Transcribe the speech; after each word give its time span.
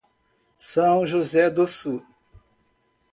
São 0.57 1.05
José 1.05 1.47
do 1.47 1.67
Sul 1.67 2.03